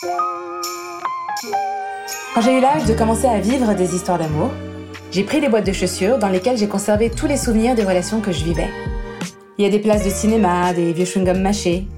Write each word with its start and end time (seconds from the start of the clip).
Quand 0.00 0.10
j'ai 2.40 2.58
eu 2.58 2.60
l'âge 2.60 2.84
de 2.84 2.94
commencer 2.94 3.26
à 3.26 3.40
vivre 3.40 3.74
des 3.74 3.96
histoires 3.96 4.18
d'amour, 4.18 4.50
j'ai 5.10 5.24
pris 5.24 5.40
des 5.40 5.48
boîtes 5.48 5.66
de 5.66 5.72
chaussures 5.72 6.18
dans 6.18 6.28
lesquelles 6.28 6.56
j'ai 6.56 6.68
conservé 6.68 7.10
tous 7.10 7.26
les 7.26 7.36
souvenirs 7.36 7.74
des 7.74 7.82
relations 7.82 8.20
que 8.20 8.30
je 8.30 8.44
vivais. 8.44 8.68
Il 9.58 9.64
y 9.64 9.68
a 9.68 9.70
des 9.70 9.80
places 9.80 10.04
de 10.04 10.10
cinéma, 10.10 10.72
des 10.72 10.92
vieux 10.92 11.04
chewing-gums 11.04 11.40
mâchés, 11.40 11.88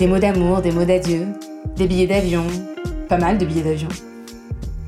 des 0.00 0.08
mots 0.08 0.18
d'amour, 0.18 0.62
des 0.62 0.72
mots 0.72 0.84
d'adieu, 0.84 1.28
des 1.76 1.86
billets 1.86 2.08
d'avion, 2.08 2.44
pas 3.08 3.18
mal 3.18 3.38
de 3.38 3.44
billets 3.44 3.62
d'avion. 3.62 3.88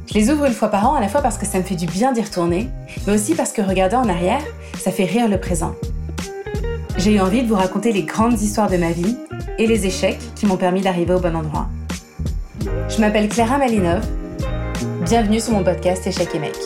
Je 0.09 0.15
les 0.15 0.31
ouvre 0.31 0.47
une 0.47 0.53
fois 0.53 0.69
par 0.69 0.91
an 0.91 0.95
à 0.95 1.01
la 1.01 1.09
fois 1.09 1.21
parce 1.21 1.39
que 1.39 1.47
ça 1.47 1.59
me 1.59 1.63
fait 1.63 1.77
du 1.77 1.87
bien 1.87 2.11
d'y 2.13 2.23
retourner, 2.23 2.69
mais 3.07 3.13
aussi 3.13 3.37
parce 3.37 3.53
que 3.53 3.63
regarder 3.63 3.97
en 3.97 4.09
arrière, 4.09 4.43
ça 4.77 4.91
fait 4.91 5.05
rire 5.05 5.29
le 5.29 5.39
présent. 5.39 5.77
J'ai 6.97 7.13
eu 7.13 7.21
envie 7.21 7.43
de 7.43 7.49
vous 7.49 7.55
raconter 7.55 7.93
les 7.93 8.03
grandes 8.03 8.41
histoires 8.41 8.71
de 8.71 8.77
ma 8.77 8.91
vie 8.91 9.17
et 9.59 9.69
les 9.69 9.87
échecs 9.87 10.19
qui 10.35 10.47
m'ont 10.47 10.57
permis 10.57 10.81
d'arriver 10.81 11.15
au 11.15 11.21
bon 11.21 11.37
endroit. 11.37 11.69
Je 12.89 13.01
m'appelle 13.01 13.29
Clara 13.29 13.59
Malinov. 13.59 14.05
Bienvenue 15.03 15.41
sur 15.41 15.53
mon 15.53 15.63
podcast 15.63 16.07
Échecs 16.07 16.35
et 16.35 16.39
Mecs. 16.39 16.57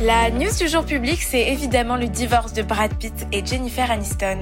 La 0.00 0.30
news 0.30 0.50
du 0.58 0.68
jour 0.68 0.84
public, 0.84 1.20
c'est 1.20 1.48
évidemment 1.48 1.96
le 1.96 2.08
divorce 2.08 2.52
de 2.52 2.62
Brad 2.62 2.94
Pitt 2.94 3.26
et 3.32 3.44
Jennifer 3.44 3.90
Aniston. 3.90 4.38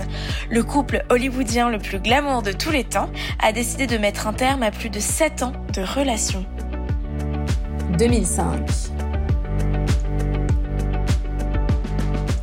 Le 0.51 0.63
couple 0.63 1.05
hollywoodien 1.11 1.71
le 1.71 1.79
plus 1.79 1.99
glamour 1.99 2.43
de 2.43 2.53
tous 2.53 2.71
les 2.71 2.85
temps 2.85 3.11
a 3.43 3.53
décidé 3.53 3.87
de 3.87 3.99
mettre 3.99 4.27
un 4.27 4.35
terme 4.35 4.63
à 4.63 4.71
plus 4.71 4.91
de 4.91 5.01
7 5.01 5.43
ans 5.43 5.53
de 5.75 5.81
relation. 5.83 6.45
2005. 7.99 8.61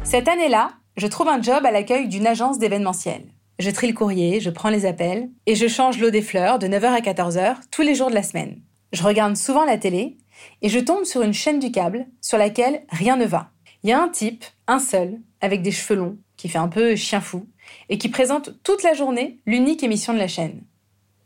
Cette 0.03 0.27
année-là, 0.27 0.69
je 0.97 1.07
trouve 1.07 1.27
un 1.27 1.41
job 1.41 1.65
à 1.65 1.71
l'accueil 1.71 2.07
d'une 2.07 2.27
agence 2.27 2.57
d'événementiel. 2.57 3.23
Je 3.59 3.69
trie 3.69 3.87
le 3.87 3.93
courrier, 3.93 4.39
je 4.39 4.49
prends 4.49 4.69
les 4.69 4.85
appels 4.85 5.29
et 5.45 5.55
je 5.55 5.67
change 5.67 5.99
l'eau 5.99 6.09
des 6.09 6.21
fleurs 6.21 6.59
de 6.59 6.67
9h 6.67 6.85
à 6.85 6.99
14h 6.99 7.57
tous 7.71 7.81
les 7.81 7.95
jours 7.95 8.09
de 8.09 8.15
la 8.15 8.23
semaine. 8.23 8.61
Je 8.93 9.03
regarde 9.03 9.35
souvent 9.35 9.65
la 9.65 9.77
télé 9.77 10.17
et 10.61 10.69
je 10.69 10.79
tombe 10.79 11.05
sur 11.05 11.21
une 11.21 11.33
chaîne 11.33 11.59
du 11.59 11.71
câble 11.71 12.05
sur 12.21 12.37
laquelle 12.37 12.83
rien 12.89 13.17
ne 13.17 13.25
va. 13.25 13.51
Il 13.83 13.89
y 13.89 13.93
a 13.93 14.01
un 14.01 14.09
type, 14.09 14.43
un 14.67 14.79
seul, 14.79 15.19
avec 15.41 15.61
des 15.61 15.71
cheveux 15.71 15.99
longs, 15.99 16.17
qui 16.37 16.49
fait 16.49 16.57
un 16.57 16.67
peu 16.67 16.95
chien 16.95 17.21
fou, 17.21 17.47
et 17.89 17.97
qui 17.97 18.09
présente 18.09 18.61
toute 18.63 18.83
la 18.83 18.93
journée 18.93 19.39
l'unique 19.45 19.83
émission 19.83 20.13
de 20.13 20.17
la 20.17 20.27
chaîne. 20.27 20.63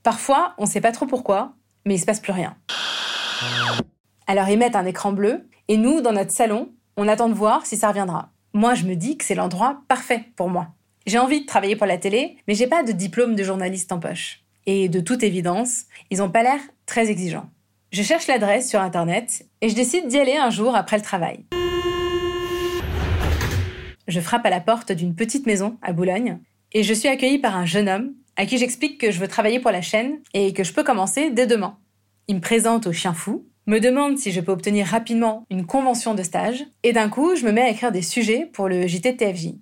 Parfois, 0.04 0.54
on 0.58 0.64
ne 0.64 0.70
sait 0.70 0.82
pas 0.82 0.92
trop 0.92 1.06
pourquoi, 1.06 1.54
mais 1.86 1.96
il 1.96 2.00
se 2.00 2.06
passe 2.06 2.20
plus 2.20 2.34
rien. 2.34 2.58
Alors 4.28 4.50
ils 4.50 4.60
mettent 4.60 4.76
un 4.76 4.86
écran 4.86 5.12
bleu, 5.12 5.48
et 5.68 5.78
nous, 5.78 6.02
dans 6.02 6.12
notre 6.12 6.32
salon, 6.32 6.70
on 6.98 7.08
attend 7.08 7.30
de 7.30 7.34
voir 7.34 7.66
si 7.66 7.78
ça 7.78 7.90
reviendra. 7.90 8.30
Moi, 8.54 8.74
je 8.74 8.86
me 8.86 8.96
dis 8.96 9.16
que 9.16 9.26
c'est 9.26 9.36
l'endroit 9.36 9.84
parfait 9.88 10.26
pour 10.36 10.50
moi. 10.50 10.70
J'ai 11.06 11.20
envie 11.20 11.42
de 11.42 11.46
travailler 11.46 11.76
pour 11.76 11.86
la 11.86 12.00
télé, 12.00 12.38
mais 12.48 12.56
j'ai 12.56 12.66
pas 12.66 12.82
de 12.82 12.92
diplôme 12.92 13.36
de 13.36 13.44
journaliste 13.44 13.92
en 13.92 14.00
poche. 14.00 14.44
Et 14.66 14.90
de 14.90 15.00
toute 15.00 15.22
évidence, 15.22 15.84
ils 16.10 16.18
n'ont 16.18 16.32
pas 16.32 16.42
l'air 16.42 16.60
très 16.88 17.12
exigeants. 17.12 17.50
Je 17.92 18.02
cherche 18.02 18.26
l'adresse 18.26 18.68
sur 18.68 18.82
Internet 18.82 19.46
et 19.62 19.70
je 19.70 19.76
décide 19.76 20.08
d'y 20.08 20.18
aller 20.18 20.36
un 20.36 20.50
jour 20.50 20.76
après 20.76 20.98
le 20.98 21.04
travail. 21.04 21.46
Je 24.08 24.20
frappe 24.20 24.46
à 24.48 24.50
la 24.50 24.62
porte 24.62 24.92
d'une 24.92 25.16
petite 25.16 25.46
maison 25.46 25.78
à 25.84 25.94
Boulogne 25.94 26.40
et 26.72 26.82
je 26.82 26.94
suis 26.94 27.08
accueillie 27.08 27.38
par 27.38 27.56
un 27.56 27.66
jeune 27.66 27.88
homme 27.88 28.14
à 28.36 28.48
qui 28.48 28.58
j'explique 28.58 29.00
que 29.00 29.12
je 29.12 29.20
veux 29.20 29.28
travailler 29.28 29.60
pour 29.60 29.72
la 29.72 29.84
chaîne 29.84 30.20
et 30.34 30.54
que 30.54 30.64
je 30.64 30.74
peux 30.74 30.84
commencer 30.84 31.30
dès 31.30 31.46
demain. 31.46 31.78
Il 32.28 32.38
me 32.38 32.42
présente 32.42 32.88
au 32.88 32.94
chien 32.94 33.14
fou, 33.14 33.46
me 33.70 33.80
demande 33.80 34.18
si 34.18 34.32
je 34.32 34.42
peux 34.42 34.52
obtenir 34.52 34.88
rapidement 34.88 35.46
une 35.52 35.68
convention 35.68 36.16
de 36.16 36.24
stage 36.24 36.66
et 36.82 36.92
d'un 36.92 37.08
coup, 37.08 37.36
je 37.36 37.46
me 37.46 37.52
mets 37.52 37.62
à 37.62 37.70
écrire 37.70 37.92
des 37.92 38.02
sujets 38.02 38.50
pour 38.52 38.68
le 38.68 38.88
JT 38.88 39.16
TFJ. 39.16 39.54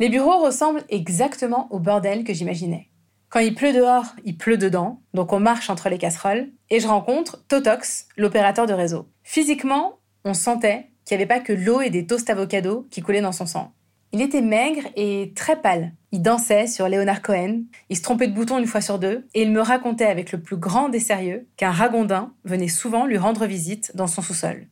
Les 0.00 0.08
bureaux 0.08 0.42
ressemblent 0.42 0.82
exactement 0.88 1.68
au 1.70 1.78
bordel 1.78 2.24
que 2.24 2.34
j'imaginais. 2.34 2.90
Quand 3.28 3.38
il 3.38 3.54
pleut 3.54 3.72
dehors, 3.72 4.06
il 4.24 4.36
pleut 4.36 4.58
dedans, 4.58 5.00
donc 5.14 5.32
on 5.32 5.38
marche 5.38 5.70
entre 5.70 5.88
les 5.88 5.98
casseroles, 5.98 6.48
et 6.70 6.80
je 6.80 6.88
rencontre 6.88 7.44
Totox, 7.46 8.08
l'opérateur 8.16 8.66
de 8.66 8.72
réseau. 8.72 9.06
Physiquement, 9.22 10.00
on 10.24 10.34
sentait 10.34 10.90
qu'il 11.04 11.16
n'y 11.16 11.22
avait 11.22 11.28
pas 11.28 11.40
que 11.40 11.52
l'eau 11.52 11.82
et 11.82 11.90
des 11.90 12.06
toasts 12.06 12.30
avocado 12.30 12.88
qui 12.90 13.00
coulaient 13.00 13.20
dans 13.20 13.30
son 13.30 13.46
sang. 13.46 13.72
Il 14.16 14.22
était 14.22 14.40
maigre 14.40 14.88
et 14.96 15.34
très 15.36 15.60
pâle. 15.60 15.92
Il 16.10 16.22
dansait 16.22 16.68
sur 16.68 16.88
Léonard 16.88 17.20
Cohen, 17.20 17.64
il 17.90 17.98
se 17.98 18.02
trompait 18.02 18.28
de 18.28 18.34
bouton 18.34 18.56
une 18.56 18.66
fois 18.66 18.80
sur 18.80 18.98
deux, 18.98 19.26
et 19.34 19.42
il 19.42 19.52
me 19.52 19.60
racontait 19.60 20.06
avec 20.06 20.32
le 20.32 20.40
plus 20.40 20.56
grand 20.56 20.88
des 20.88 21.00
sérieux 21.00 21.46
qu'un 21.58 21.70
ragondin 21.70 22.32
venait 22.42 22.66
souvent 22.66 23.04
lui 23.04 23.18
rendre 23.18 23.44
visite 23.44 23.94
dans 23.94 24.06
son 24.06 24.22
sous-sol. 24.22 24.68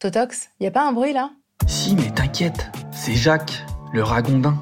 Totox, 0.00 0.50
y 0.58 0.66
a 0.66 0.72
pas 0.72 0.82
un 0.82 0.90
bruit 0.90 1.12
là? 1.12 1.30
Si, 1.68 1.94
mais 1.94 2.10
t'inquiète, 2.10 2.72
c'est 2.90 3.14
Jacques, 3.14 3.64
le 3.92 4.02
ragondin. 4.02 4.60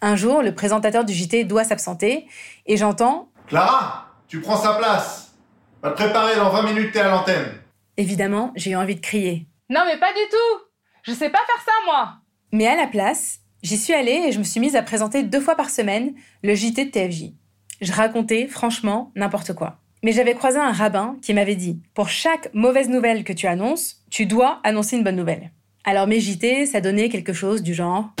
Un 0.00 0.14
jour, 0.14 0.40
le 0.40 0.54
présentateur 0.54 1.04
du 1.04 1.12
JT 1.12 1.42
doit 1.42 1.64
s'absenter 1.64 2.28
et 2.66 2.76
j'entends 2.76 3.30
Clara, 3.48 4.10
tu 4.28 4.42
prends 4.42 4.58
sa 4.58 4.74
place. 4.74 5.34
Va 5.82 5.90
te 5.90 5.96
préparer, 5.96 6.36
dans 6.36 6.50
20 6.50 6.72
minutes, 6.72 6.92
t'es 6.92 7.00
à 7.00 7.10
l'antenne. 7.10 7.52
Évidemment, 7.96 8.52
j'ai 8.54 8.70
eu 8.70 8.76
envie 8.76 8.94
de 8.94 9.00
crier. 9.00 9.48
Non, 9.70 9.80
mais 9.86 9.98
pas 9.98 10.12
du 10.12 10.22
tout 10.30 10.66
Je 11.02 11.10
sais 11.10 11.30
pas 11.30 11.38
faire 11.38 11.64
ça, 11.64 11.72
moi 11.84 12.20
Mais 12.54 12.68
à 12.68 12.76
la 12.76 12.86
place, 12.86 13.40
j'y 13.64 13.76
suis 13.76 13.94
allée 13.94 14.26
et 14.28 14.30
je 14.30 14.38
me 14.38 14.44
suis 14.44 14.60
mise 14.60 14.76
à 14.76 14.82
présenter 14.82 15.24
deux 15.24 15.40
fois 15.40 15.56
par 15.56 15.70
semaine 15.70 16.12
le 16.44 16.54
JT 16.54 16.84
de 16.84 16.90
TFJ. 16.92 17.32
Je 17.80 17.92
racontais, 17.92 18.46
franchement, 18.46 19.10
n'importe 19.16 19.54
quoi. 19.54 19.80
Mais 20.04 20.12
j'avais 20.12 20.34
croisé 20.34 20.60
un 20.60 20.70
rabbin 20.70 21.16
qui 21.20 21.34
m'avait 21.34 21.56
dit 21.56 21.82
Pour 21.94 22.08
chaque 22.08 22.54
mauvaise 22.54 22.88
nouvelle 22.88 23.24
que 23.24 23.32
tu 23.32 23.48
annonces, 23.48 24.04
tu 24.08 24.26
dois 24.26 24.60
annoncer 24.62 24.96
une 24.96 25.02
bonne 25.02 25.16
nouvelle. 25.16 25.50
Alors 25.82 26.06
mes 26.06 26.20
JT, 26.20 26.66
ça 26.66 26.80
donnait 26.80 27.08
quelque 27.08 27.32
chose 27.32 27.60
du 27.60 27.74
genre 27.74 28.14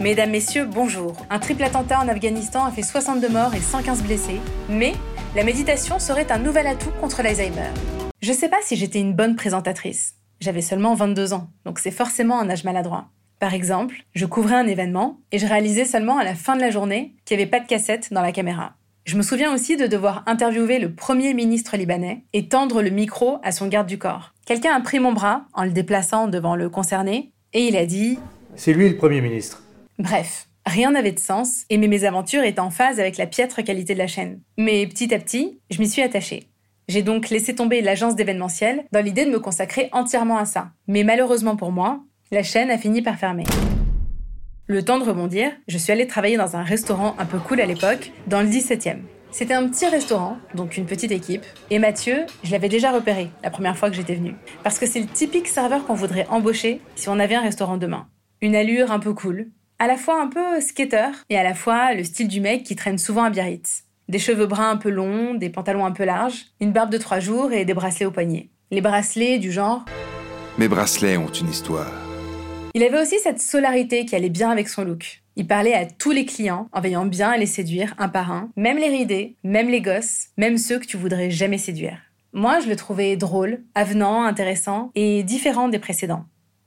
Mesdames, 0.00 0.30
Messieurs, 0.30 0.66
bonjour. 0.66 1.26
Un 1.28 1.40
triple 1.40 1.64
attentat 1.64 1.98
en 1.98 2.06
Afghanistan 2.06 2.66
a 2.66 2.70
fait 2.70 2.84
62 2.84 3.28
morts 3.28 3.56
et 3.56 3.60
115 3.60 4.04
blessés, 4.04 4.38
mais 4.68 4.92
la 5.34 5.42
méditation 5.42 5.98
serait 5.98 6.30
un 6.30 6.38
nouvel 6.38 6.68
atout 6.68 6.92
contre 7.00 7.24
l'Alzheimer. 7.24 7.72
Je 8.22 8.32
sais 8.32 8.48
pas 8.48 8.62
si 8.62 8.76
j'étais 8.76 9.00
une 9.00 9.14
bonne 9.14 9.34
présentatrice. 9.34 10.14
J'avais 10.38 10.62
seulement 10.62 10.94
22 10.94 11.32
ans, 11.32 11.48
donc 11.64 11.80
c'est 11.80 11.90
forcément 11.90 12.38
un 12.38 12.48
âge 12.50 12.62
maladroit. 12.62 13.08
Par 13.40 13.54
exemple, 13.54 14.04
je 14.14 14.26
couvrais 14.26 14.56
un 14.56 14.66
événement 14.66 15.18
et 15.32 15.38
je 15.38 15.46
réalisais 15.46 15.86
seulement 15.86 16.18
à 16.18 16.24
la 16.24 16.34
fin 16.34 16.56
de 16.56 16.60
la 16.60 16.70
journée 16.70 17.14
qu'il 17.24 17.38
n'y 17.38 17.42
avait 17.42 17.50
pas 17.50 17.60
de 17.60 17.66
cassette 17.66 18.12
dans 18.12 18.20
la 18.20 18.32
caméra. 18.32 18.74
Je 19.06 19.16
me 19.16 19.22
souviens 19.22 19.54
aussi 19.54 19.78
de 19.78 19.86
devoir 19.86 20.22
interviewer 20.26 20.78
le 20.78 20.92
premier 20.92 21.32
ministre 21.32 21.78
libanais 21.78 22.22
et 22.34 22.48
tendre 22.48 22.82
le 22.82 22.90
micro 22.90 23.38
à 23.42 23.50
son 23.50 23.66
garde 23.66 23.86
du 23.86 23.96
corps. 23.96 24.34
Quelqu'un 24.44 24.74
a 24.74 24.80
pris 24.82 25.00
mon 25.00 25.12
bras 25.12 25.46
en 25.54 25.64
le 25.64 25.70
déplaçant 25.70 26.28
devant 26.28 26.54
le 26.54 26.68
concerné 26.68 27.32
et 27.54 27.66
il 27.66 27.78
a 27.78 27.86
dit 27.86 28.18
C'est 28.56 28.74
lui 28.74 28.90
le 28.90 28.98
Premier 28.98 29.22
ministre. 29.22 29.62
Bref, 29.98 30.48
rien 30.66 30.90
n'avait 30.90 31.12
de 31.12 31.18
sens 31.18 31.64
et 31.70 31.78
mes 31.78 31.88
mésaventures 31.88 32.44
étaient 32.44 32.60
en 32.60 32.70
phase 32.70 33.00
avec 33.00 33.16
la 33.16 33.26
piètre 33.26 33.64
qualité 33.64 33.94
de 33.94 33.98
la 33.98 34.06
chaîne. 34.06 34.42
Mais 34.58 34.86
petit 34.86 35.14
à 35.14 35.18
petit, 35.18 35.60
je 35.70 35.80
m'y 35.80 35.88
suis 35.88 36.02
attachée. 36.02 36.50
J'ai 36.88 37.02
donc 37.02 37.30
laissé 37.30 37.54
tomber 37.54 37.80
l'agence 37.80 38.16
d'événementiel 38.16 38.84
dans 38.92 39.02
l'idée 39.02 39.24
de 39.24 39.30
me 39.30 39.40
consacrer 39.40 39.88
entièrement 39.92 40.36
à 40.36 40.44
ça. 40.44 40.72
Mais 40.88 41.04
malheureusement 41.04 41.56
pour 41.56 41.72
moi, 41.72 42.02
la 42.32 42.44
chaîne 42.44 42.70
a 42.70 42.78
fini 42.78 43.02
par 43.02 43.16
fermer. 43.16 43.42
Le 44.68 44.84
temps 44.84 44.98
de 44.98 45.04
rebondir, 45.04 45.50
je 45.66 45.78
suis 45.78 45.90
allée 45.90 46.06
travailler 46.06 46.36
dans 46.36 46.54
un 46.54 46.62
restaurant 46.62 47.16
un 47.18 47.26
peu 47.26 47.38
cool 47.38 47.60
à 47.60 47.66
l'époque, 47.66 48.12
dans 48.28 48.40
le 48.40 48.46
17e. 48.46 48.98
C'était 49.32 49.54
un 49.54 49.68
petit 49.68 49.86
restaurant, 49.86 50.38
donc 50.54 50.76
une 50.76 50.86
petite 50.86 51.10
équipe, 51.10 51.44
et 51.70 51.80
Mathieu, 51.80 52.26
je 52.44 52.52
l'avais 52.52 52.68
déjà 52.68 52.92
repéré 52.92 53.30
la 53.42 53.50
première 53.50 53.76
fois 53.76 53.90
que 53.90 53.96
j'étais 53.96 54.14
venue. 54.14 54.36
Parce 54.62 54.78
que 54.78 54.86
c'est 54.86 55.00
le 55.00 55.08
typique 55.08 55.48
serveur 55.48 55.84
qu'on 55.84 55.94
voudrait 55.94 56.26
embaucher 56.30 56.80
si 56.94 57.08
on 57.08 57.18
avait 57.18 57.34
un 57.34 57.40
restaurant 57.40 57.78
demain. 57.78 58.06
Une 58.42 58.54
allure 58.54 58.92
un 58.92 59.00
peu 59.00 59.12
cool, 59.12 59.48
à 59.80 59.88
la 59.88 59.96
fois 59.96 60.22
un 60.22 60.28
peu 60.28 60.60
skater 60.60 61.10
et 61.30 61.36
à 61.36 61.42
la 61.42 61.54
fois 61.54 61.94
le 61.94 62.04
style 62.04 62.28
du 62.28 62.40
mec 62.40 62.62
qui 62.62 62.76
traîne 62.76 62.98
souvent 62.98 63.24
à 63.24 63.30
Biarritz. 63.30 63.84
Des 64.08 64.20
cheveux 64.20 64.46
bruns 64.46 64.70
un 64.70 64.76
peu 64.76 64.90
longs, 64.90 65.34
des 65.34 65.50
pantalons 65.50 65.84
un 65.84 65.92
peu 65.92 66.04
larges, 66.04 66.46
une 66.60 66.72
barbe 66.72 66.90
de 66.90 66.98
trois 66.98 67.18
jours 67.18 67.52
et 67.52 67.64
des 67.64 67.74
bracelets 67.74 68.06
au 68.06 68.12
poignet. 68.12 68.50
Les 68.70 68.80
bracelets 68.80 69.38
du 69.38 69.50
genre. 69.50 69.84
Mes 70.58 70.68
bracelets 70.68 71.16
ont 71.16 71.26
une 71.26 71.48
histoire. 71.48 72.09
Il 72.72 72.84
avait 72.84 73.00
aussi 73.00 73.18
cette 73.18 73.40
solarité 73.40 74.04
qui 74.04 74.14
allait 74.14 74.28
bien 74.28 74.50
avec 74.50 74.68
son 74.68 74.84
look. 74.84 75.22
Il 75.34 75.46
parlait 75.46 75.74
à 75.74 75.86
tous 75.86 76.12
les 76.12 76.24
clients 76.24 76.68
en 76.72 76.80
veillant 76.80 77.04
bien 77.04 77.30
à 77.30 77.36
les 77.36 77.46
séduire 77.46 77.94
un 77.98 78.08
par 78.08 78.30
un, 78.30 78.50
même 78.56 78.78
les 78.78 78.88
ridés, 78.88 79.36
même 79.42 79.68
les 79.68 79.80
gosses, 79.80 80.28
même 80.36 80.56
ceux 80.56 80.78
que 80.78 80.86
tu 80.86 80.96
voudrais 80.96 81.30
jamais 81.30 81.58
séduire. 81.58 81.98
Moi, 82.32 82.60
je 82.60 82.68
le 82.68 82.76
trouvais 82.76 83.16
drôle, 83.16 83.62
avenant, 83.74 84.22
intéressant 84.22 84.92
et 84.94 85.24
différent 85.24 85.68
des 85.68 85.80
précédents. 85.80 86.26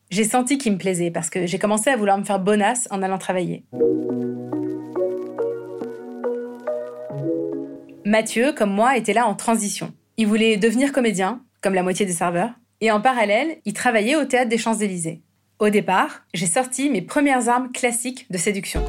J'ai 0.10 0.26
senti 0.26 0.58
qu'il 0.58 0.74
me 0.74 0.78
plaisait 0.78 1.10
parce 1.10 1.30
que 1.30 1.46
j'ai 1.46 1.58
commencé 1.58 1.90
à 1.90 1.96
vouloir 1.96 2.18
me 2.18 2.26
faire 2.26 2.40
bonasse 2.40 2.88
en 2.92 3.02
allant 3.02 3.18
travailler. 3.18 3.64
Mathieu, 8.06 8.52
comme 8.52 8.74
moi, 8.74 8.98
était 8.98 9.14
là 9.14 9.26
en 9.26 9.36
transition. 9.36 9.94
Il 10.18 10.28
voulait 10.28 10.58
devenir 10.58 10.92
comédien, 10.92 11.42
comme 11.62 11.74
la 11.74 11.84
moitié 11.84 12.06
des 12.06 12.12
serveurs, 12.12 12.52
et 12.82 12.92
en 12.92 13.00
parallèle, 13.00 13.58
il 13.64 13.72
travaillait 13.74 14.18
au 14.18 14.26
théâtre 14.26 14.50
des 14.50 14.58
Champs-Élysées. 14.58 15.23
Au 15.60 15.70
départ, 15.70 16.24
j'ai 16.34 16.48
sorti 16.48 16.90
mes 16.90 17.02
premières 17.02 17.48
armes 17.48 17.72
classiques 17.72 18.26
de 18.32 18.38
séduction. 18.38 18.84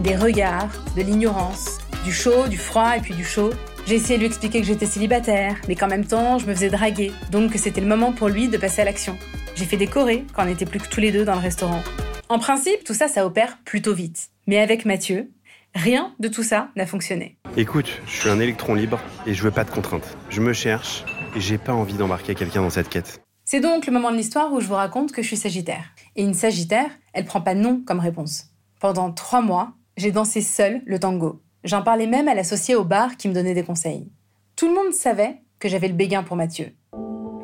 Des 0.00 0.16
regards, 0.16 0.70
de 0.96 1.02
l'ignorance, 1.02 1.78
du 2.04 2.12
chaud, 2.12 2.48
du 2.48 2.58
froid 2.58 2.96
et 2.96 3.00
puis 3.00 3.14
du 3.14 3.24
chaud. 3.24 3.50
J'ai 3.86 3.94
essayé 3.94 4.16
de 4.16 4.20
lui 4.20 4.26
expliquer 4.26 4.60
que 4.60 4.66
j'étais 4.66 4.86
célibataire, 4.86 5.56
mais 5.68 5.76
qu'en 5.76 5.86
même 5.86 6.04
temps, 6.04 6.38
je 6.38 6.46
me 6.46 6.54
faisais 6.54 6.68
draguer, 6.68 7.12
donc 7.30 7.52
que 7.52 7.58
c'était 7.58 7.80
le 7.80 7.86
moment 7.86 8.12
pour 8.12 8.28
lui 8.28 8.48
de 8.48 8.58
passer 8.58 8.82
à 8.82 8.84
l'action. 8.84 9.16
J'ai 9.54 9.64
fait 9.64 9.76
des 9.76 9.86
chorés 9.86 10.24
quand 10.34 10.42
on 10.42 10.46
n'était 10.46 10.66
plus 10.66 10.80
que 10.80 10.88
tous 10.88 11.00
les 11.00 11.12
deux 11.12 11.24
dans 11.24 11.34
le 11.34 11.40
restaurant. 11.40 11.82
En 12.28 12.38
principe, 12.38 12.84
tout 12.84 12.94
ça, 12.94 13.08
ça 13.08 13.24
opère 13.24 13.58
plutôt 13.64 13.94
vite. 13.94 14.30
Mais 14.46 14.58
avec 14.58 14.84
Mathieu, 14.84 15.30
rien 15.74 16.12
de 16.18 16.28
tout 16.28 16.42
ça 16.42 16.68
n'a 16.76 16.86
fonctionné. 16.86 17.38
Écoute, 17.56 17.90
je 18.06 18.20
suis 18.20 18.28
un 18.28 18.40
électron 18.40 18.74
libre 18.74 19.00
et 19.26 19.34
je 19.34 19.42
veux 19.42 19.50
pas 19.50 19.64
de 19.64 19.70
contraintes. 19.70 20.16
Je 20.28 20.40
me 20.40 20.52
cherche 20.52 21.04
et 21.36 21.40
j'ai 21.40 21.58
pas 21.58 21.72
envie 21.72 21.94
d'embarquer 21.94 22.34
quelqu'un 22.34 22.62
dans 22.62 22.70
cette 22.70 22.88
quête. 22.88 23.22
C'est 23.52 23.58
donc 23.58 23.86
le 23.86 23.92
moment 23.92 24.12
de 24.12 24.16
l'histoire 24.16 24.52
où 24.52 24.60
je 24.60 24.68
vous 24.68 24.74
raconte 24.74 25.10
que 25.10 25.22
je 25.22 25.26
suis 25.26 25.36
Sagittaire. 25.36 25.86
Et 26.14 26.22
une 26.22 26.34
Sagittaire, 26.34 26.88
elle 27.12 27.24
prend 27.24 27.40
pas 27.40 27.54
non 27.54 27.82
comme 27.84 27.98
réponse. 27.98 28.44
Pendant 28.78 29.10
trois 29.10 29.40
mois, 29.40 29.72
j'ai 29.96 30.12
dansé 30.12 30.40
seule 30.40 30.82
le 30.86 31.00
tango. 31.00 31.42
J'en 31.64 31.82
parlais 31.82 32.06
même 32.06 32.28
à 32.28 32.34
l'associé 32.34 32.76
au 32.76 32.84
bar 32.84 33.16
qui 33.16 33.26
me 33.26 33.34
donnait 33.34 33.54
des 33.54 33.64
conseils. 33.64 34.08
Tout 34.54 34.68
le 34.68 34.74
monde 34.74 34.92
savait 34.92 35.42
que 35.58 35.68
j'avais 35.68 35.88
le 35.88 35.94
béguin 35.94 36.22
pour 36.22 36.36
Mathieu. 36.36 36.76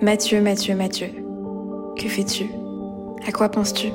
Mathieu, 0.00 0.41
Mathieu, 0.41 0.76
Mathieu. 0.76 1.08
Que 1.99 2.09
fais-tu? 2.09 2.44
À 3.26 3.32
quoi 3.32 3.49
penses-tu? 3.49 3.88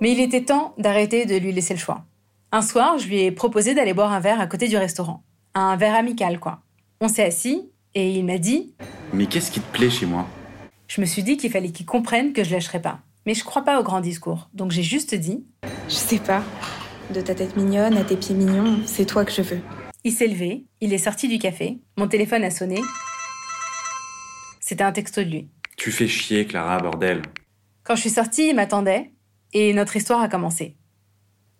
Mais 0.00 0.12
il 0.12 0.20
était 0.20 0.46
temps 0.46 0.72
d'arrêter 0.78 1.26
de 1.26 1.36
lui 1.36 1.52
laisser 1.52 1.74
le 1.74 1.80
choix. 1.80 2.06
Un 2.50 2.62
soir, 2.62 2.96
je 2.96 3.08
lui 3.08 3.20
ai 3.20 3.30
proposé 3.30 3.74
d'aller 3.74 3.92
boire 3.92 4.12
un 4.12 4.20
verre 4.20 4.40
à 4.40 4.46
côté 4.46 4.68
du 4.68 4.78
restaurant. 4.78 5.22
Un 5.52 5.76
verre 5.76 5.96
amical, 5.96 6.40
quoi. 6.40 6.60
On 7.02 7.08
s'est 7.08 7.24
assis 7.24 7.70
et 7.94 8.10
il 8.10 8.24
m'a 8.24 8.38
dit 8.38 8.74
Mais 9.12 9.26
qu'est-ce 9.26 9.50
qui 9.50 9.60
te 9.60 9.70
plaît 9.70 9.90
chez 9.90 10.06
moi? 10.06 10.26
Je 10.88 11.00
me 11.00 11.06
suis 11.06 11.22
dit 11.22 11.36
qu'il 11.36 11.50
fallait 11.50 11.70
qu'il 11.70 11.86
comprenne 11.86 12.32
que 12.32 12.44
je 12.44 12.52
lâcherais 12.52 12.80
pas. 12.80 13.00
Mais 13.26 13.34
je 13.34 13.44
crois 13.44 13.62
pas 13.62 13.80
au 13.80 13.82
grand 13.82 14.00
discours, 14.00 14.48
donc 14.54 14.70
j'ai 14.70 14.84
juste 14.84 15.14
dit 15.14 15.44
Je 15.88 15.94
sais 15.94 16.18
pas. 16.18 16.44
De 17.10 17.20
ta 17.20 17.34
tête 17.34 17.56
mignonne 17.56 17.96
à 17.96 18.04
tes 18.04 18.16
pieds 18.16 18.34
mignons, 18.34 18.80
c'est 18.86 19.04
toi 19.04 19.24
que 19.24 19.32
je 19.32 19.42
veux. 19.42 19.60
Il 20.04 20.12
s'est 20.12 20.28
levé, 20.28 20.64
il 20.80 20.92
est 20.92 20.98
sorti 20.98 21.28
du 21.28 21.38
café, 21.38 21.78
mon 21.96 22.06
téléphone 22.06 22.44
a 22.44 22.50
sonné. 22.50 22.80
C'était 24.60 24.84
un 24.84 24.92
texto 24.92 25.22
de 25.22 25.28
lui. 25.28 25.48
Tu 25.76 25.90
fais 25.90 26.08
chier, 26.08 26.46
Clara, 26.46 26.78
bordel. 26.78 27.22
Quand 27.82 27.96
je 27.96 28.02
suis 28.02 28.10
sortie, 28.10 28.48
il 28.48 28.54
m'attendait 28.54 29.12
et 29.52 29.72
notre 29.72 29.96
histoire 29.96 30.20
a 30.20 30.28
commencé. 30.28 30.76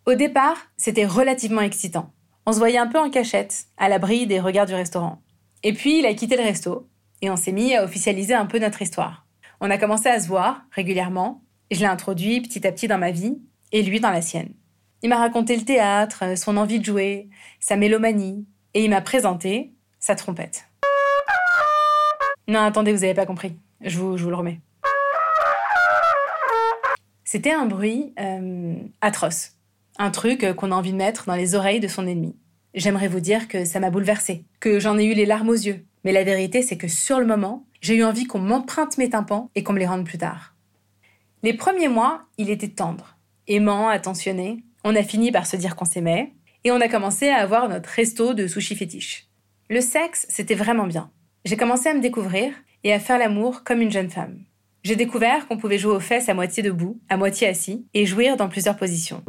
Au 0.07 0.15
départ, 0.15 0.57
c'était 0.77 1.07
relativement 1.07 1.61
excitant. 1.61 2.13
On 2.47 2.53
se 2.53 2.59
voyait 2.59 2.79
un 2.79 2.87
peu 2.87 2.99
en 2.99 3.11
cachette, 3.11 3.67
à 3.77 3.89
l'abri 3.89 4.29
des 4.29 4.39
regards 4.39 4.67
du 4.67 4.75
restaurant. 4.75 5.23
Et 5.65 5.73
puis, 5.73 5.99
il 5.99 6.07
a 6.07 6.15
quitté 6.15 6.37
le 6.37 6.45
resto 6.45 6.89
et 7.23 7.31
on 7.31 7.37
s'est 7.37 7.53
mis 7.53 7.75
à 7.75 7.85
officialiser 7.85 8.35
un 8.35 8.47
peu 8.47 8.59
notre 8.59 8.83
histoire. 8.83 9.27
On 9.61 9.71
a 9.71 9.79
commencé 9.79 10.09
à 10.09 10.21
se 10.21 10.29
voir 10.29 10.63
régulièrement. 10.71 11.43
Je 11.71 11.81
l'ai 11.81 11.87
introduit 11.87 12.41
petit 12.41 12.67
à 12.67 12.73
petit 12.73 12.89
dans 12.89 12.99
ma 12.99 13.11
vie 13.11 13.39
et 13.73 13.83
lui 13.83 14.01
dans 14.01 14.11
la 14.11 14.23
sienne. 14.23 14.53
Il 15.03 15.09
m'a 15.09 15.19
raconté 15.19 15.57
le 15.57 15.65
théâtre, 15.65 16.37
son 16.37 16.57
envie 16.57 16.79
de 16.79 16.85
jouer, 16.85 17.29
sa 17.61 17.77
mélomanie, 17.77 18.47
et 18.75 18.85
il 18.85 18.91
m'a 18.91 19.01
présenté 19.01 19.73
sa 19.99 20.15
trompette. 20.15 20.65
Non, 22.49 22.61
attendez, 22.61 22.93
vous 22.93 23.01
n'avez 23.01 23.15
pas 23.15 23.27
compris. 23.27 23.57
Je 23.81 23.99
vous, 23.99 24.17
le 24.17 24.35
remets. 24.35 24.61
C'était 27.25 27.53
un 27.53 27.67
bruit 27.67 28.15
euh, 28.21 28.77
atroce. 29.01 29.53
Un 29.99 30.11
truc 30.11 30.55
qu'on 30.55 30.73
a 30.73 30.75
envie 30.75 30.93
de 30.93 30.97
mettre 30.97 31.27
dans 31.27 31.35
les 31.35 31.55
oreilles 31.55 31.81
de 31.81 31.89
son 31.89 32.07
ennemi. 32.07 32.37
J'aimerais 32.75 33.09
vous 33.09 33.21
dire 33.21 33.49
que 33.49 33.65
ça 33.65 33.81
m'a 33.81 33.91
bouleversée, 33.91 34.45
que 34.61 34.79
j'en 34.79 34.99
ai 34.99 35.05
eu 35.05 35.15
les 35.15 35.27
larmes 35.27 35.49
aux 35.49 35.55
yeux. 35.55 35.85
Mais 36.07 36.13
la 36.13 36.23
vérité, 36.23 36.63
c'est 36.63 36.77
que 36.77 36.87
sur 36.87 37.19
le 37.19 37.27
moment, 37.27 37.67
j'ai 37.81 37.97
eu 37.97 38.05
envie 38.05 38.29
qu'on 38.29 38.39
m'emprunte 38.39 38.97
mes 38.97 39.11
tympans 39.11 39.51
et 39.57 39.65
qu'on 39.65 39.73
me 39.73 39.81
les 39.81 39.89
rende 39.89 40.05
plus 40.05 40.19
tard. 40.19 40.55
Les 41.43 41.53
premiers 41.53 41.89
mois, 41.89 42.23
il 42.39 42.49
était 42.49 42.69
tendre, 42.69 43.17
aimant, 43.49 43.89
attentionné. 43.89 44.63
On 44.85 44.95
a 44.95 45.03
fini 45.03 45.33
par 45.33 45.49
se 45.49 45.57
dire 45.57 45.75
qu'on 45.75 45.85
s'aimait 45.85 46.33
et 46.63 46.71
on 46.71 46.81
a 46.81 46.87
commencé 46.87 47.29
à 47.29 47.39
avoir 47.39 47.69
notre 47.69 47.89
resto 47.89 48.35
de 48.35 48.47
sushi 48.47 48.77
fétiche. 48.77 49.27
Le 49.69 49.81
sexe, 49.81 50.27
c'était 50.29 50.55
vraiment 50.55 50.87
bien. 50.87 51.11
J'ai 51.45 51.57
commencé 51.57 51.89
à 51.89 51.95
me 51.95 52.01
découvrir 52.01 52.53
et 52.85 52.93
à 52.93 53.01
faire 53.01 53.19
l'amour 53.19 53.65
comme 53.65 53.81
une 53.81 53.91
jeune 53.91 54.09
femme. 54.09 54.39
J'ai 54.85 54.95
découvert 54.95 55.49
qu'on 55.49 55.59
pouvait 55.59 55.77
jouer 55.77 55.97
aux 55.97 55.99
fesses 55.99 56.29
à 56.29 56.35
moitié 56.35 56.63
debout, 56.63 57.01
à 57.09 57.17
moitié 57.17 57.49
assis, 57.49 57.85
et 57.95 58.07
jouir 58.07 58.37
dans 58.37 58.49
plusieurs 58.49 58.77
positions. 58.77 59.25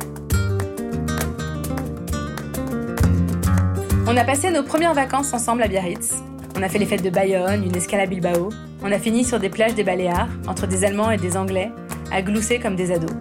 On 4.06 4.16
a 4.16 4.24
passé 4.24 4.52
nos 4.52 4.62
premières 4.62 4.94
vacances 4.94 5.34
ensemble 5.34 5.64
à 5.64 5.68
Biarritz. 5.68 6.14
On 6.60 6.64
a 6.64 6.70
fait 6.70 6.80
les 6.80 6.88
fêtes 6.88 7.04
de 7.04 7.12
Bayonne, 7.12 7.64
une 7.64 7.76
escale 7.76 8.00
à 8.00 8.08
Bilbao. 8.08 8.50
On 8.82 8.92
a 8.92 8.98
fini 8.98 9.24
sur 9.24 9.40
des 9.40 9.48
plages 9.48 9.76
des 9.76 9.84
Baléares, 9.84 10.28
entre 10.48 10.66
des 10.66 10.84
Allemands 10.86 11.12
et 11.12 11.18
des 11.18 11.38
Anglais, 11.38 11.70
à 12.12 12.24
glousser 12.24 12.60
comme 12.60 12.76
des 12.76 12.92
ados. 12.92 13.12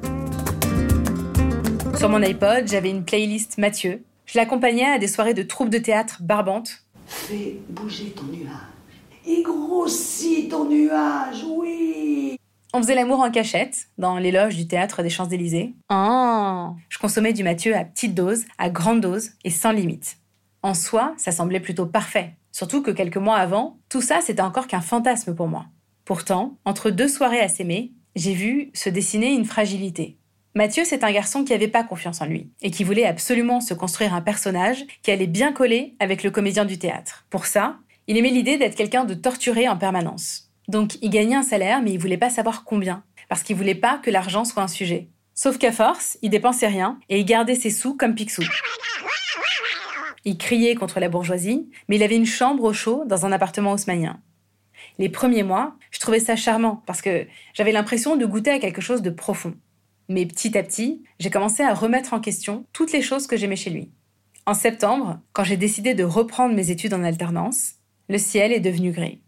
Sur 1.99 2.09
mon 2.09 2.23
iPod, 2.23 2.67
j'avais 2.67 2.89
une 2.89 3.05
playlist 3.05 3.59
Mathieu. 3.59 4.03
Je 4.25 4.39
l'accompagnais 4.39 4.87
à 4.87 4.99
des 4.99 5.07
soirées 5.07 5.35
de 5.35 5.43
troupes 5.43 5.69
de 5.69 5.77
théâtre 5.77 6.23
barbantes. 6.23 6.83
Fais 7.07 7.59
bouger 7.69 8.15
ton 8.17 8.25
nuage. 8.25 8.55
Et 9.27 9.43
grossis 9.43 10.49
ton 10.49 10.65
nuage, 10.71 11.45
oui 11.47 12.39
On 12.73 12.81
faisait 12.81 12.95
l'amour 12.95 13.21
en 13.21 13.31
cachette, 13.31 13.89
dans 13.99 14.17
les 14.17 14.33
loges 14.33 14.57
du 14.57 14.67
théâtre 14.67 15.03
des 15.03 15.11
Champs-Élysées. 15.11 15.75
Oh 15.91 16.71
Je 16.89 16.99
consommais 16.99 17.35
du 17.35 17.45
Mathieu 17.45 17.77
à 17.77 17.85
petite 17.85 18.15
dose, 18.15 18.45
à 18.57 18.71
grande 18.71 19.03
dose 19.03 19.33
et 19.45 19.51
sans 19.51 19.73
limite. 19.73 20.17
En 20.63 20.73
soi, 20.73 21.13
ça 21.19 21.33
semblait 21.33 21.61
plutôt 21.61 21.85
parfait. 21.85 22.33
Surtout 22.57 22.81
que 22.81 22.91
quelques 22.91 23.19
mois 23.19 23.37
avant, 23.37 23.81
tout 23.91 24.01
ça, 24.01 24.23
c'était 24.23 24.41
encore 24.41 24.67
qu'un 24.67 24.81
fantasme 24.81 25.35
pour 25.35 25.47
moi. 25.47 25.67
Pourtant, 26.07 26.57
entre 26.65 26.89
deux 26.89 27.07
soirées 27.07 27.41
à 27.43 27.49
s'aimer, 27.49 27.93
j'ai 28.15 28.33
vu 28.33 28.71
se 28.73 28.89
dessiner 28.89 29.35
une 29.35 29.45
fragilité. 29.45 30.17
Mathieu, 30.55 30.85
c'est 30.87 31.05
un 31.05 31.13
garçon 31.13 31.45
qui 31.45 31.53
n'avait 31.53 31.69
pas 31.69 31.85
confiance 31.85 32.23
en 32.23 32.25
lui 32.25 32.49
et 32.63 32.71
qui 32.71 32.83
voulait 32.83 33.05
absolument 33.05 33.61
se 33.61 33.75
construire 33.75 34.15
un 34.15 34.23
personnage 34.23 34.87
qui 35.03 35.11
allait 35.11 35.27
bien 35.27 35.53
coller 35.53 35.97
avec 36.01 36.23
le 36.23 36.31
comédien 36.31 36.65
du 36.65 36.79
théâtre. 36.79 37.27
Pour 37.29 37.45
ça, 37.45 37.77
il 38.07 38.17
aimait 38.17 38.31
l'idée 38.31 38.57
d'être 38.57 38.75
quelqu'un 38.75 39.05
de 39.05 39.13
torturé 39.13 39.69
en 39.69 39.77
permanence. 39.77 40.51
Donc 40.67 40.97
il 41.03 41.11
gagnait 41.11 41.37
un 41.37 41.43
salaire, 41.43 41.83
mais 41.83 41.93
il 41.93 41.99
voulait 41.99 42.17
pas 42.17 42.31
savoir 42.31 42.65
combien, 42.65 43.05
parce 43.29 43.43
qu'il 43.43 43.57
voulait 43.57 43.75
pas 43.75 43.99
que 43.99 44.11
l'argent 44.11 44.47
soit 44.47 44.63
un 44.63 44.69
sujet. 44.69 45.11
Sauf 45.35 45.59
qu'à 45.59 45.73
force, 45.73 46.17
il 46.23 46.31
dépensait 46.31 46.69
rien 46.69 46.99
et 47.11 47.21
il 47.21 47.27
gardait 47.27 47.55
ses 47.55 47.69
sous 47.69 47.99
comme 47.99 48.15
Picsou. 48.15 48.45
Il 50.29 50.39
criait 50.39 50.75
contre 50.75 50.99
la 50.99 51.09
bourgeoisie, 51.09 51.71
mais 51.89 51.95
il 51.95 52.03
avait 52.03 52.17
une 52.17 52.27
chambre 52.27 52.65
au 52.65 52.73
chaud 52.73 53.05
dans 53.07 53.27
un 53.27 53.31
appartement 53.31 53.71
haussmanien. 53.71 54.21
Les 54.99 55.09
premiers 55.09 55.45
mois, 55.45 55.77
je 55.93 56.01
trouvais 56.01 56.19
ça 56.19 56.35
charmant 56.35 56.83
parce 56.85 57.01
que 57.01 57.29
j'avais 57.55 57.71
l'impression 57.71 58.17
de 58.17 58.27
goûter 58.27 58.51
à 58.51 58.59
quelque 58.59 58.81
chose 58.81 59.03
de 59.03 59.11
profond. 59.11 59.55
Mais 60.09 60.27
petit 60.27 60.59
à 60.59 60.65
petit, 60.65 61.05
j'ai 61.21 61.31
commencé 61.31 61.63
à 61.63 61.73
remettre 61.73 62.13
en 62.13 62.19
question 62.19 62.67
toutes 62.73 62.91
les 62.93 63.03
choses 63.03 63.29
que 63.29 63.37
j'aimais 63.37 63.55
chez 63.55 63.71
lui. 63.71 63.93
En 64.47 64.55
septembre, 64.55 65.21
quand 65.33 65.45
j'ai 65.45 65.57
décidé 65.57 65.95
de 65.95 66.03
reprendre 66.03 66.57
mes 66.57 66.73
études 66.73 66.95
en 66.95 67.05
alternance, 67.05 67.75
le 68.09 68.19
ciel 68.19 68.53
est 68.53 68.59
devenu 68.59 68.91
gris. 68.91 69.23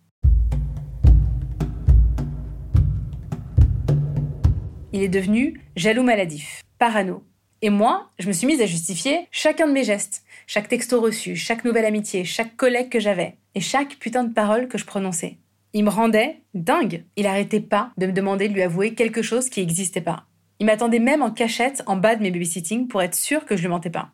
Il 4.92 5.00
est 5.00 5.08
devenu 5.08 5.60
jaloux 5.76 6.02
maladif, 6.02 6.62
parano. 6.80 7.22
Et 7.62 7.70
moi, 7.70 8.10
je 8.18 8.26
me 8.28 8.32
suis 8.32 8.46
mise 8.46 8.60
à 8.60 8.66
justifier 8.66 9.26
chacun 9.30 9.66
de 9.66 9.72
mes 9.72 9.82
gestes, 9.82 10.22
chaque 10.48 10.68
texto 10.68 10.98
reçu, 10.98 11.36
chaque 11.36 11.62
nouvelle 11.62 11.84
amitié, 11.84 12.24
chaque 12.24 12.56
collègue 12.56 12.88
que 12.88 13.00
j'avais, 13.00 13.36
et 13.54 13.60
chaque 13.60 13.96
putain 13.96 14.24
de 14.24 14.32
parole 14.32 14.66
que 14.66 14.78
je 14.78 14.86
prononçais. 14.86 15.36
Il 15.74 15.84
me 15.84 15.90
rendait 15.90 16.40
dingue. 16.54 17.04
Il 17.16 17.26
arrêtait 17.26 17.60
pas 17.60 17.90
de 17.98 18.06
me 18.06 18.12
demander 18.12 18.48
de 18.48 18.54
lui 18.54 18.62
avouer 18.62 18.94
quelque 18.94 19.20
chose 19.20 19.50
qui 19.50 19.60
n'existait 19.60 20.00
pas. 20.00 20.24
Il 20.58 20.64
m'attendait 20.64 21.00
même 21.00 21.20
en 21.20 21.30
cachette 21.30 21.82
en 21.84 21.96
bas 21.96 22.16
de 22.16 22.22
mes 22.22 22.30
babysitting 22.30 22.88
pour 22.88 23.02
être 23.02 23.14
sûr 23.14 23.44
que 23.44 23.56
je 23.56 23.60
lui 23.60 23.68
mentais 23.68 23.90
pas. 23.90 24.12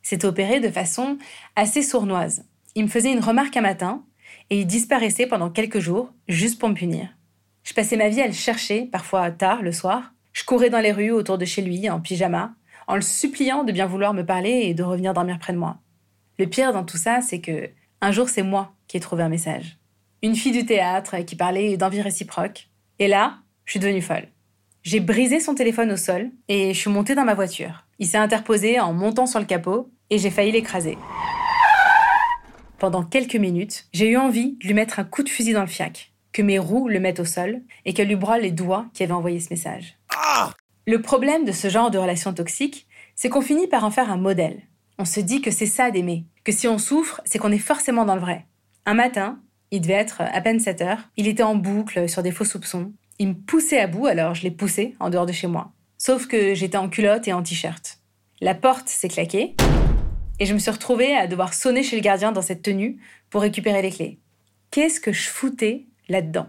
C'était 0.00 0.24
opéré 0.24 0.58
de 0.58 0.70
façon 0.70 1.18
assez 1.54 1.82
sournoise. 1.82 2.46
Il 2.74 2.84
me 2.84 2.88
faisait 2.88 3.12
une 3.12 3.20
remarque 3.20 3.58
un 3.58 3.60
matin 3.60 4.06
et 4.48 4.60
il 4.60 4.66
disparaissait 4.66 5.26
pendant 5.26 5.50
quelques 5.50 5.80
jours 5.80 6.14
juste 6.28 6.58
pour 6.58 6.70
me 6.70 6.74
punir. 6.74 7.10
Je 7.62 7.74
passais 7.74 7.98
ma 7.98 8.08
vie 8.08 8.22
à 8.22 8.26
le 8.26 8.32
chercher, 8.32 8.86
parfois 8.86 9.30
tard 9.30 9.60
le 9.60 9.72
soir. 9.72 10.14
Je 10.32 10.44
courais 10.44 10.70
dans 10.70 10.80
les 10.80 10.92
rues 10.92 11.10
autour 11.10 11.36
de 11.36 11.44
chez 11.44 11.60
lui 11.60 11.90
en 11.90 12.00
pyjama, 12.00 12.54
en 12.86 12.96
le 12.96 13.02
suppliant 13.02 13.64
de 13.64 13.72
bien 13.72 13.86
vouloir 13.86 14.14
me 14.14 14.24
parler 14.24 14.62
et 14.64 14.74
de 14.74 14.82
revenir 14.82 15.14
dormir 15.14 15.38
près 15.38 15.52
de 15.52 15.58
moi. 15.58 15.78
Le 16.38 16.46
pire 16.46 16.72
dans 16.72 16.84
tout 16.84 16.96
ça, 16.96 17.20
c'est 17.20 17.40
que 17.40 17.70
un 18.00 18.12
jour 18.12 18.28
c'est 18.28 18.42
moi 18.42 18.74
qui 18.88 18.96
ai 18.96 19.00
trouvé 19.00 19.22
un 19.22 19.28
message. 19.28 19.78
Une 20.22 20.34
fille 20.34 20.52
du 20.52 20.66
théâtre 20.66 21.18
qui 21.18 21.36
parlait 21.36 21.76
d'envie 21.76 22.00
réciproque. 22.00 22.68
Et 22.98 23.08
là, 23.08 23.38
je 23.64 23.72
suis 23.72 23.80
devenue 23.80 24.02
folle. 24.02 24.28
J'ai 24.82 25.00
brisé 25.00 25.40
son 25.40 25.54
téléphone 25.54 25.92
au 25.92 25.96
sol 25.96 26.30
et 26.48 26.74
je 26.74 26.78
suis 26.78 26.90
montée 26.90 27.14
dans 27.14 27.24
ma 27.24 27.34
voiture. 27.34 27.84
Il 27.98 28.06
s'est 28.06 28.18
interposé 28.18 28.80
en 28.80 28.92
montant 28.92 29.26
sur 29.26 29.40
le 29.40 29.46
capot 29.46 29.90
et 30.10 30.18
j'ai 30.18 30.30
failli 30.30 30.52
l'écraser. 30.52 30.98
Pendant 32.78 33.02
quelques 33.02 33.36
minutes, 33.36 33.86
j'ai 33.92 34.10
eu 34.10 34.16
envie 34.16 34.58
de 34.60 34.66
lui 34.66 34.74
mettre 34.74 34.98
un 34.98 35.04
coup 35.04 35.22
de 35.22 35.28
fusil 35.28 35.52
dans 35.52 35.62
le 35.62 35.66
fiac, 35.66 36.12
que 36.32 36.42
mes 36.42 36.58
roues 36.58 36.88
le 36.88 37.00
mettent 37.00 37.20
au 37.20 37.24
sol 37.24 37.62
et 37.84 37.94
qu'elle 37.94 38.08
lui 38.08 38.16
broie 38.16 38.38
les 38.38 38.50
doigts 38.50 38.86
qui 38.92 39.02
avaient 39.02 39.12
envoyé 39.12 39.40
ce 39.40 39.48
message. 39.50 39.96
Le 40.86 41.00
problème 41.00 41.44
de 41.44 41.52
ce 41.52 41.70
genre 41.70 41.90
de 41.90 41.98
relation 41.98 42.34
toxique, 42.34 42.86
c'est 43.14 43.30
qu'on 43.30 43.40
finit 43.40 43.68
par 43.68 43.84
en 43.84 43.90
faire 43.90 44.10
un 44.10 44.18
modèle. 44.18 44.60
On 44.98 45.06
se 45.06 45.20
dit 45.20 45.40
que 45.40 45.50
c'est 45.50 45.66
ça 45.66 45.90
d'aimer, 45.90 46.24
que 46.44 46.52
si 46.52 46.68
on 46.68 46.78
souffre, 46.78 47.22
c'est 47.24 47.38
qu'on 47.38 47.52
est 47.52 47.58
forcément 47.58 48.04
dans 48.04 48.14
le 48.14 48.20
vrai. 48.20 48.46
Un 48.84 48.94
matin, 48.94 49.40
il 49.70 49.80
devait 49.80 49.94
être 49.94 50.20
à 50.20 50.40
peine 50.42 50.60
7 50.60 50.82
heures, 50.82 51.08
il 51.16 51.26
était 51.26 51.42
en 51.42 51.54
boucle 51.54 52.08
sur 52.08 52.22
des 52.22 52.30
faux 52.30 52.44
soupçons. 52.44 52.92
Il 53.18 53.28
me 53.28 53.34
poussait 53.34 53.80
à 53.80 53.86
bout, 53.86 54.06
alors 54.06 54.34
je 54.34 54.42
l'ai 54.42 54.50
poussé 54.50 54.94
en 55.00 55.08
dehors 55.08 55.26
de 55.26 55.32
chez 55.32 55.46
moi. 55.46 55.72
Sauf 55.96 56.26
que 56.26 56.54
j'étais 56.54 56.76
en 56.76 56.90
culotte 56.90 57.28
et 57.28 57.32
en 57.32 57.42
t-shirt. 57.42 57.98
La 58.42 58.54
porte 58.54 58.88
s'est 58.88 59.08
claquée 59.08 59.54
et 60.38 60.46
je 60.46 60.52
me 60.52 60.58
suis 60.58 60.70
retrouvée 60.70 61.14
à 61.16 61.26
devoir 61.26 61.54
sonner 61.54 61.82
chez 61.82 61.96
le 61.96 62.02
gardien 62.02 62.30
dans 62.30 62.42
cette 62.42 62.62
tenue 62.62 62.98
pour 63.30 63.40
récupérer 63.40 63.80
les 63.80 63.90
clés. 63.90 64.18
Qu'est-ce 64.70 65.00
que 65.00 65.12
je 65.12 65.28
foutais 65.28 65.86
là-dedans? 66.08 66.48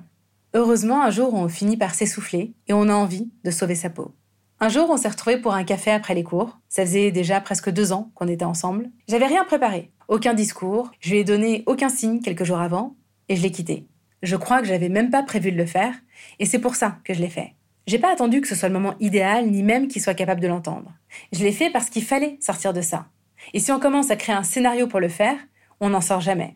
Heureusement, 0.53 1.03
un 1.03 1.09
jour, 1.09 1.33
on 1.33 1.47
finit 1.47 1.77
par 1.77 1.95
s'essouffler 1.95 2.53
et 2.67 2.73
on 2.73 2.89
a 2.89 2.93
envie 2.93 3.29
de 3.43 3.51
sauver 3.51 3.75
sa 3.75 3.89
peau. 3.89 4.13
Un 4.62 4.69
jour, 4.69 4.89
on 4.89 4.95
s'est 4.95 5.09
retrouvés 5.09 5.38
pour 5.38 5.53
un 5.53 5.65
café 5.65 5.91
après 5.91 6.15
les 6.15 6.24
cours. 6.24 6.57
Ça 6.69 6.85
faisait 6.85 7.12
déjà 7.12 7.41
presque 7.41 7.69
deux 7.69 7.91
ans 7.91 8.12
qu'on 8.15 8.27
était 8.27 8.45
ensemble. 8.45 8.89
J'avais 9.09 9.25
rien 9.25 9.43
préparé, 9.43 9.91
aucun 10.07 10.33
discours. 10.33 10.91
Je 11.01 11.12
lui 11.12 11.19
ai 11.19 11.24
donné 11.25 11.63
aucun 11.65 11.89
signe 11.89 12.21
quelques 12.21 12.45
jours 12.45 12.59
avant 12.59 12.95
et 13.27 13.35
je 13.35 13.41
l'ai 13.41 13.51
quitté. 13.51 13.85
Je 14.24 14.38
crois 14.38 14.62
que 14.62 14.67
j'avais 14.67 14.88
même 14.88 15.09
pas 15.09 15.24
prévu 15.24 15.51
de 15.51 15.57
le 15.57 15.65
faire 15.65 15.93
et 16.39 16.45
c'est 16.45 16.59
pour 16.59 16.75
ça 16.75 17.00
que 17.03 17.13
je 17.13 17.19
l'ai 17.19 17.29
fait. 17.29 17.53
J'ai 17.85 18.00
pas 18.00 18.12
attendu 18.12 18.39
que 18.39 18.47
ce 18.47 18.55
soit 18.55 18.69
le 18.69 18.74
moment 18.74 18.95
idéal 19.01 19.47
ni 19.47 19.62
même 19.62 19.89
qu'il 19.89 20.01
soit 20.01 20.13
capable 20.13 20.41
de 20.41 20.47
l'entendre. 20.47 20.91
Je 21.33 21.43
l'ai 21.43 21.51
fait 21.51 21.69
parce 21.69 21.89
qu'il 21.89 22.03
fallait 22.03 22.38
sortir 22.39 22.71
de 22.71 22.81
ça. 22.81 23.07
Et 23.53 23.59
si 23.59 23.74
on 23.74 23.79
commence 23.79 24.09
à 24.09 24.15
créer 24.15 24.35
un 24.35 24.43
scénario 24.43 24.88
pour 24.88 25.01
le 25.01 25.09
faire, 25.09 25.38
on 25.81 25.89
n'en 25.89 26.01
sort 26.01 26.21
jamais. 26.21 26.55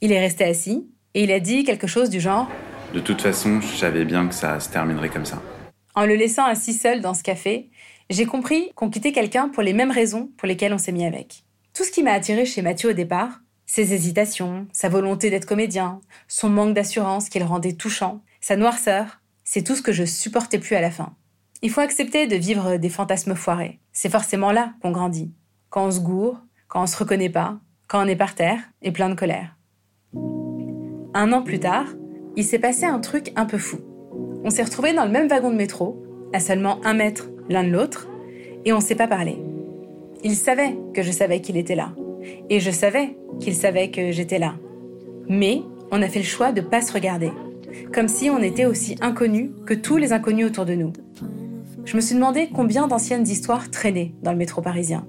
Il 0.00 0.10
est 0.10 0.20
resté 0.20 0.44
assis 0.44 0.90
et 1.14 1.22
il 1.22 1.30
a 1.30 1.38
dit 1.38 1.62
quelque 1.62 1.86
chose 1.86 2.10
du 2.10 2.20
genre 2.20 2.50
De 2.92 3.00
toute 3.00 3.22
façon, 3.22 3.60
je 3.60 3.76
savais 3.76 4.04
bien 4.04 4.26
que 4.26 4.34
ça 4.34 4.58
se 4.58 4.68
terminerait 4.68 5.08
comme 5.10 5.24
ça. 5.24 5.40
En 5.96 6.04
le 6.04 6.14
laissant 6.14 6.44
assis 6.44 6.74
seul 6.74 7.00
dans 7.00 7.14
ce 7.14 7.22
café, 7.22 7.70
j'ai 8.10 8.26
compris 8.26 8.70
qu'on 8.74 8.90
quittait 8.90 9.12
quelqu'un 9.12 9.48
pour 9.48 9.62
les 9.62 9.72
mêmes 9.72 9.90
raisons 9.90 10.30
pour 10.36 10.46
lesquelles 10.46 10.74
on 10.74 10.78
s'est 10.78 10.92
mis 10.92 11.06
avec. 11.06 11.44
Tout 11.72 11.84
ce 11.84 11.90
qui 11.90 12.02
m'a 12.02 12.12
attiré 12.12 12.44
chez 12.44 12.60
Mathieu 12.60 12.90
au 12.90 12.92
départ, 12.92 13.40
ses 13.64 13.94
hésitations, 13.94 14.68
sa 14.72 14.90
volonté 14.90 15.30
d'être 15.30 15.46
comédien, 15.46 16.02
son 16.28 16.50
manque 16.50 16.74
d'assurance 16.74 17.30
qui 17.30 17.38
le 17.38 17.46
rendait 17.46 17.72
touchant, 17.72 18.22
sa 18.42 18.56
noirceur, 18.56 19.22
c'est 19.42 19.62
tout 19.62 19.74
ce 19.74 19.80
que 19.80 19.92
je 19.92 20.04
supportais 20.04 20.58
plus 20.58 20.76
à 20.76 20.82
la 20.82 20.90
fin. 20.90 21.14
Il 21.62 21.70
faut 21.70 21.80
accepter 21.80 22.26
de 22.26 22.36
vivre 22.36 22.76
des 22.76 22.90
fantasmes 22.90 23.34
foirés. 23.34 23.80
C'est 23.92 24.10
forcément 24.10 24.52
là 24.52 24.74
qu'on 24.82 24.90
grandit. 24.90 25.32
Quand 25.70 25.86
on 25.86 25.90
se 25.90 26.00
gourre, 26.00 26.42
quand 26.68 26.82
on 26.82 26.86
se 26.86 26.98
reconnaît 26.98 27.30
pas, 27.30 27.58
quand 27.88 28.04
on 28.04 28.08
est 28.08 28.16
par 28.16 28.34
terre 28.34 28.60
et 28.82 28.92
plein 28.92 29.08
de 29.08 29.14
colère. 29.14 29.56
Un 31.14 31.32
an 31.32 31.42
plus 31.42 31.58
tard, 31.58 31.86
il 32.36 32.44
s'est 32.44 32.58
passé 32.58 32.84
un 32.84 33.00
truc 33.00 33.32
un 33.34 33.46
peu 33.46 33.56
fou. 33.56 33.78
On 34.46 34.50
s'est 34.50 34.62
retrouvés 34.62 34.92
dans 34.92 35.04
le 35.04 35.10
même 35.10 35.26
wagon 35.26 35.50
de 35.50 35.56
métro, 35.56 36.00
à 36.32 36.38
seulement 36.38 36.78
un 36.84 36.94
mètre 36.94 37.28
l'un 37.48 37.64
de 37.64 37.68
l'autre, 37.68 38.06
et 38.64 38.72
on 38.72 38.80
s'est 38.80 38.94
pas 38.94 39.08
parlé. 39.08 39.42
Il 40.22 40.36
savait 40.36 40.78
que 40.94 41.02
je 41.02 41.10
savais 41.10 41.40
qu'il 41.40 41.56
était 41.56 41.74
là, 41.74 41.96
et 42.48 42.60
je 42.60 42.70
savais 42.70 43.16
qu'il 43.40 43.56
savait 43.56 43.90
que 43.90 44.12
j'étais 44.12 44.38
là. 44.38 44.54
Mais 45.28 45.62
on 45.90 46.00
a 46.00 46.06
fait 46.06 46.20
le 46.20 46.24
choix 46.24 46.52
de 46.52 46.60
pas 46.60 46.80
se 46.80 46.92
regarder, 46.92 47.32
comme 47.92 48.06
si 48.06 48.30
on 48.30 48.40
était 48.40 48.66
aussi 48.66 48.94
inconnus 49.00 49.50
que 49.66 49.74
tous 49.74 49.96
les 49.96 50.12
inconnus 50.12 50.46
autour 50.46 50.64
de 50.64 50.74
nous. 50.74 50.92
Je 51.84 51.96
me 51.96 52.00
suis 52.00 52.14
demandé 52.14 52.48
combien 52.54 52.86
d'anciennes 52.86 53.26
histoires 53.26 53.68
traînaient 53.72 54.12
dans 54.22 54.30
le 54.30 54.38
métro 54.38 54.62
parisien. 54.62 55.08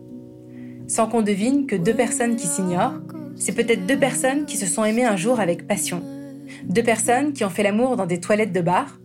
Sans 0.87 1.05
qu'on 1.05 1.21
devine 1.21 1.67
que 1.67 1.75
deux 1.75 1.93
personnes 1.93 2.37
qui 2.37 2.47
s'ignorent, 2.47 3.01
c'est 3.35 3.53
peut-être 3.53 3.85
deux 3.85 3.99
personnes 3.99 4.45
qui 4.45 4.57
se 4.57 4.65
sont 4.65 4.83
aimées 4.83 5.05
un 5.05 5.15
jour 5.15 5.39
avec 5.39 5.67
passion. 5.67 6.01
Deux 6.63 6.81
personnes 6.81 7.33
qui 7.33 7.45
ont 7.45 7.51
fait 7.51 7.61
l'amour 7.61 7.97
dans 7.97 8.07
des 8.07 8.19
toilettes 8.19 8.51
de 8.51 8.61
bar 8.61 8.97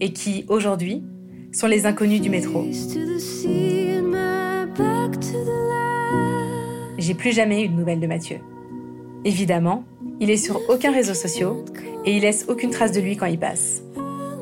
et 0.00 0.12
qui, 0.12 0.44
aujourd'hui, 0.48 1.02
sont 1.52 1.66
les 1.66 1.86
inconnus 1.86 2.20
du 2.20 2.30
métro. 2.30 2.64
J'ai 6.98 7.14
plus 7.14 7.32
jamais 7.32 7.64
eu 7.64 7.68
de 7.68 7.74
nouvelles 7.74 8.00
de 8.00 8.06
Mathieu. 8.06 8.38
Évidemment, 9.24 9.84
il 10.20 10.30
est 10.30 10.36
sur 10.36 10.60
aucun 10.68 10.92
réseau 10.92 11.14
social 11.14 11.54
et 12.04 12.16
il 12.16 12.22
laisse 12.22 12.46
aucune 12.48 12.70
trace 12.70 12.92
de 12.92 13.00
lui 13.00 13.16
quand 13.16 13.26
il 13.26 13.38
passe. 13.38 13.82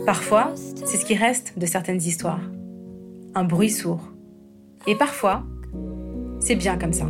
Parfois, 0.06 0.52
c'est 0.84 0.96
ce 0.96 1.04
qui 1.04 1.14
reste 1.14 1.58
de 1.58 1.66
certaines 1.66 2.02
histoires. 2.02 2.40
Un 3.34 3.44
bruit 3.44 3.70
sourd. 3.70 4.12
Et 4.86 4.94
parfois, 4.94 5.44
c'est 6.40 6.56
bien 6.56 6.76
comme 6.76 6.92
ça. 6.92 7.06